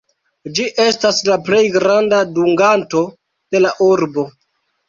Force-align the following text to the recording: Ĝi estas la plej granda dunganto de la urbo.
Ĝi 0.59 0.63
estas 0.85 1.19
la 1.27 1.37
plej 1.49 1.59
granda 1.75 2.23
dunganto 2.39 3.05
de 3.57 3.63
la 3.67 3.75
urbo. 3.93 4.27